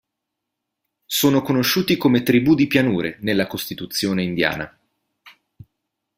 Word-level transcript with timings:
Sono 1.05 1.43
conosciuti 1.43 1.95
come 1.95 2.23
tribù 2.23 2.55
di 2.55 2.65
pianure 2.65 3.17
nella 3.19 3.45
costituzione 3.45 4.23
indiana. 4.23 4.75